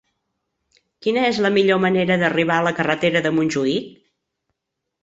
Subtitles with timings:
[1.07, 3.95] Quina és la millor manera d'arribar a la carretera de Montjuïc?